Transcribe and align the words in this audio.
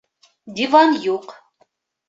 Диван 0.59 0.97
юҡ 1.05 1.37